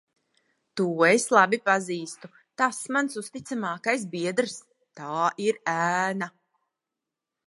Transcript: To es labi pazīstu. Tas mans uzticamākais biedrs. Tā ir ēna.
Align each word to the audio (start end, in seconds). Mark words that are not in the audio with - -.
To 0.79 0.85
es 1.07 1.25
labi 1.35 1.57
pazīstu. 1.69 2.31
Tas 2.61 2.79
mans 2.97 3.19
uzticamākais 3.21 4.05
biedrs. 4.15 4.55
Tā 5.01 5.23
ir 5.49 5.61
ēna. 5.75 6.31